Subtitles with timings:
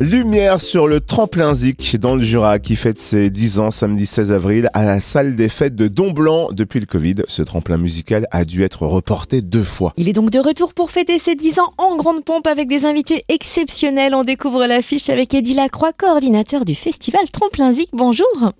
[0.00, 4.30] Lumière sur le tremplin Zik dans le Jura qui fête ses 10 ans samedi 16
[4.30, 6.48] avril à la salle des fêtes de Domblanc.
[6.52, 9.94] Depuis le Covid, ce tremplin musical a dû être reporté deux fois.
[9.96, 12.84] Il est donc de retour pour fêter ses 10 ans en grande pompe avec des
[12.84, 14.14] invités exceptionnels.
[14.14, 17.88] On découvre l'affiche avec Eddie Lacroix, coordinateur du festival Tremplin Zik.
[17.94, 18.52] Bonjour.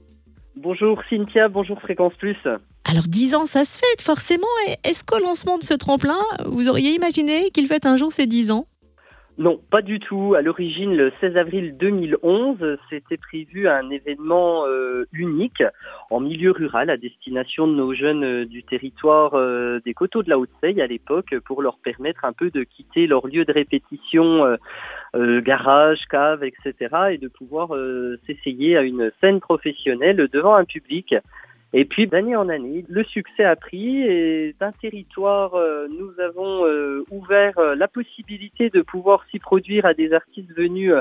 [0.57, 2.39] Bonjour Cynthia, bonjour Fréquence Plus.
[2.84, 4.46] Alors 10 ans, ça se fête forcément.
[4.84, 8.53] Est-ce qu'au lancement de ce tremplin, vous auriez imaginé qu'il fête un jour ses 10
[8.53, 8.66] ans?
[9.39, 10.34] Non, pas du tout.
[10.34, 15.62] À l'origine, le 16 avril 2011, c'était prévu un événement euh, unique
[16.09, 20.30] en milieu rural à destination de nos jeunes euh, du territoire euh, des coteaux de
[20.30, 24.57] la Haute-Seille à l'époque pour leur permettre un peu de quitter leur lieu de répétition,
[25.15, 26.95] garage, cave, etc.
[27.10, 27.71] et de pouvoir
[28.27, 31.15] s'essayer à une scène professionnelle devant un public.
[31.73, 36.65] Et puis d'année en année, le succès a pris et d'un territoire, euh, nous avons
[36.65, 40.93] euh, ouvert euh, la possibilité de pouvoir s'y produire à des artistes venus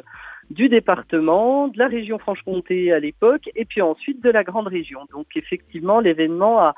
[0.50, 5.02] du département, de la région Franche-Comté à l'époque, et puis ensuite de la grande région.
[5.12, 6.76] Donc effectivement, l'événement a,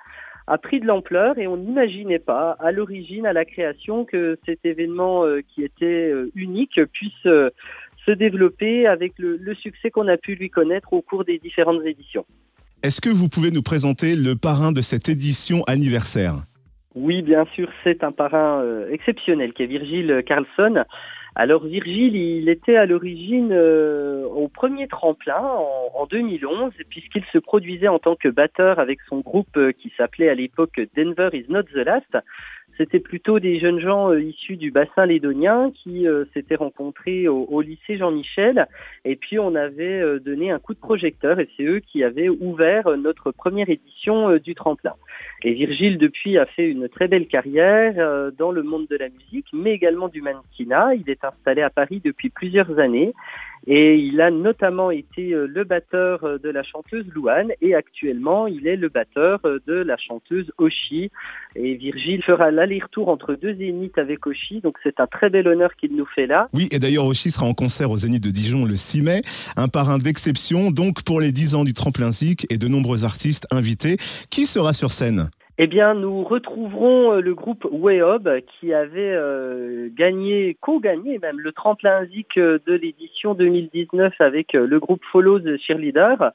[0.47, 4.65] a pris de l'ampleur et on n'imaginait pas à l'origine, à la création, que cet
[4.65, 10.49] événement qui était unique puisse se développer avec le, le succès qu'on a pu lui
[10.49, 12.25] connaître au cours des différentes éditions.
[12.83, 16.35] Est-ce que vous pouvez nous présenter le parrain de cette édition anniversaire?
[16.93, 20.83] Oui, bien sûr, c'est un parrain euh, exceptionnel qui est Virgile Carlson.
[21.33, 27.87] Alors Virgile, il était à l'origine euh, au premier tremplin en, 2011, puisqu'il se produisait
[27.87, 31.63] en tant que batteur avec son groupe euh, qui s'appelait à l'époque Denver is not
[31.63, 32.17] the last.
[32.77, 37.61] C'était plutôt des jeunes gens euh, issus du bassin lédonien qui euh, s'étaient rencontrés au,
[37.61, 38.67] lycée Jean-Michel.
[39.03, 42.29] Et puis on avait euh, donné un coup de projecteur et c'est eux qui avaient
[42.29, 44.93] ouvert notre première édition du tremplin.
[45.43, 49.47] Et Virgile depuis a fait une très belle carrière dans le monde de la musique,
[49.53, 50.95] mais également du mannequinat.
[50.95, 53.13] Il est installé à Paris depuis plusieurs années
[53.67, 58.77] et il a notamment été le batteur de la chanteuse Louane et actuellement il est
[58.77, 61.11] le batteur de la chanteuse Oshi.
[61.55, 64.61] Et Virgile fera la aller-retour entre deux zéniths avec Oshi.
[64.61, 66.49] Donc c'est un très bel honneur qu'il nous fait là.
[66.53, 69.21] Oui, et d'ailleurs Oshi sera en concert au Zénith de Dijon le 6 mai.
[69.55, 72.07] Un parrain d'exception, donc pour les 10 ans du tremplin
[72.49, 73.97] et de nombreux artistes invités.
[74.29, 75.29] Qui sera sur scène?
[75.59, 78.29] Eh bien, nous retrouverons euh, le groupe Weob
[78.59, 84.79] qui avait euh, gagné, co-gagné même le tremplin Zik euh, de l'édition 2019 avec le
[84.79, 86.31] groupe Follows Cheerleader.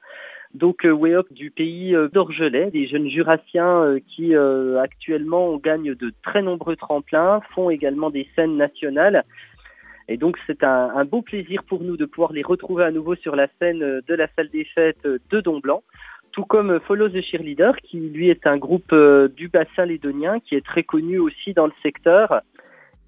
[0.54, 6.12] Donc euh, Way du pays euh, d'Orgelet, des jeunes jurassiens euh, qui actuellement gagnent de
[6.22, 9.24] très nombreux tremplins, font également des scènes nationales.
[10.08, 13.36] Et donc c'est un, beau plaisir pour nous de pouvoir les retrouver à nouveau sur
[13.36, 15.82] la scène de la salle des fêtes de Don Blanc
[16.32, 18.94] tout comme Follow the Cheerleader, qui lui est un groupe
[19.36, 22.42] du bassin lédonien qui est très connu aussi dans le secteur.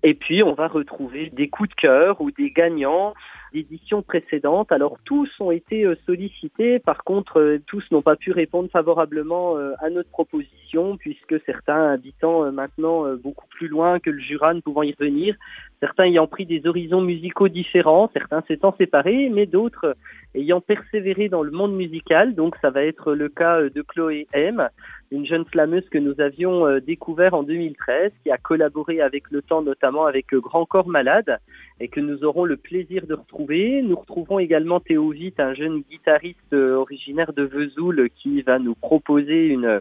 [0.06, 3.14] Et puis on va retrouver des coups de cœur ou des gagnants
[3.54, 4.70] d'éditions précédentes.
[4.70, 9.56] Alors tous ont été euh, sollicités, par contre euh, tous n'ont pas pu répondre favorablement
[9.56, 14.60] euh, à notre proposition puisque certains habitant maintenant beaucoup plus loin que le Jura ne
[14.60, 15.36] pouvant y revenir,
[15.80, 19.96] certains ayant pris des horizons musicaux différents, certains s'étant séparés, mais d'autres
[20.34, 22.34] ayant persévéré dans le monde musical.
[22.34, 24.68] Donc ça va être le cas de Chloé M,
[25.10, 29.62] une jeune slameuse que nous avions découvert en 2013, qui a collaboré avec le temps
[29.62, 31.38] notamment avec Grand Corps Malade
[31.80, 35.82] et que nous aurons le plaisir de retrouver nous retrouverons également Théo Witt, un jeune
[35.82, 39.80] guitariste euh, originaire de Vesoul qui va nous proposer une,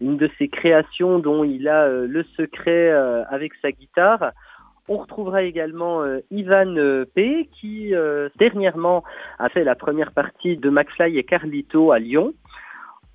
[0.00, 4.32] une de ses créations dont il a euh, le secret euh, avec sa guitare.
[4.88, 6.74] On retrouvera également Ivan
[7.14, 7.94] P qui
[8.38, 9.02] dernièrement
[9.38, 12.34] a fait la première partie de McFly et Carlito à Lyon.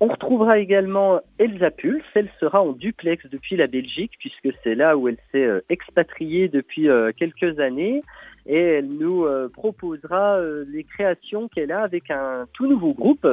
[0.00, 2.04] On retrouvera également Elsa Pulse.
[2.14, 6.88] Elle sera en duplex depuis la Belgique puisque c'est là où elle s'est expatriée depuis
[7.16, 8.02] quelques années
[8.46, 13.26] et elle nous euh, proposera euh, les créations qu'elle a avec un tout nouveau groupe.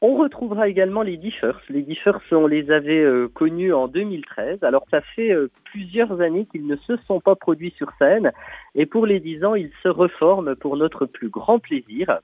[0.00, 1.60] On retrouvera également les Differs.
[1.68, 4.62] Les Differs, on les avait euh, connus en 2013.
[4.62, 8.32] Alors ça fait plusieurs années qu'ils ne se sont pas produits sur scène
[8.74, 12.20] et pour les dix ans, ils se reforment pour notre plus grand plaisir.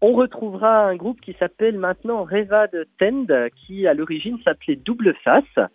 [0.00, 5.68] On retrouvera un groupe qui s'appelle maintenant Revad Tend, qui à l'origine s'appelait Double Face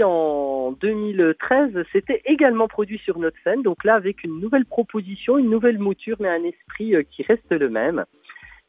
[0.00, 5.50] en 2013 s'était également produit sur notre scène, donc là avec une nouvelle proposition, une
[5.50, 8.04] nouvelle mouture, mais un esprit euh, qui reste le même.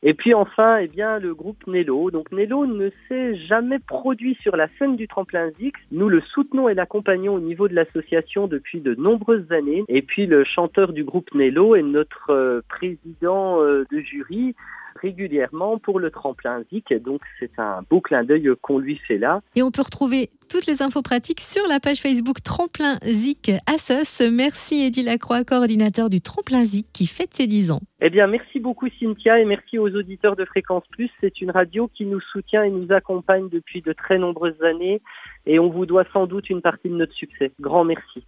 [0.05, 2.11] Et puis enfin, eh bien, le groupe Nello.
[2.11, 5.79] Donc Nello ne s'est jamais produit sur la scène du tremplin Zix.
[5.91, 9.85] Nous le soutenons et l'accompagnons au niveau de l'association depuis de nombreuses années.
[9.87, 14.55] Et puis le chanteur du groupe Nello est notre euh, président euh, de jury
[14.95, 16.93] régulièrement pour le tremplin Zik.
[17.03, 19.41] Donc c'est un beau clin d'œil qu'on lui fait là.
[19.55, 24.29] Et on peut retrouver toutes les infos pratiques sur la page Facebook Tremplin Zik Assos.
[24.31, 27.81] Merci Eddie Lacroix, coordinateur du Tremplin Zik qui fête ses 10 ans.
[28.01, 31.09] Eh bien, merci beaucoup Cynthia et merci aux auditeurs de Fréquence Plus.
[31.21, 35.01] C'est une radio qui nous soutient et nous accompagne depuis de très nombreuses années
[35.45, 37.51] et on vous doit sans doute une partie de notre succès.
[37.59, 38.23] Grand merci.